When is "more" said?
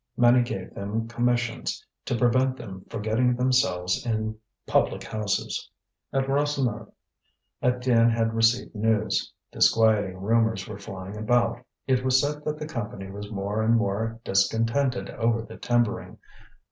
13.29-13.61, 13.75-14.19